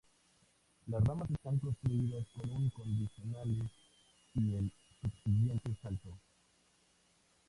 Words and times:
Las 0.87 1.03
ramas 1.03 1.29
están 1.29 1.59
construidas 1.59 2.25
con 2.35 2.49
un 2.51 2.71
condicionales 2.71 3.69
y 4.33 4.55
el 4.55 4.73
subsiguiente 4.99 5.75
salto. 5.79 6.17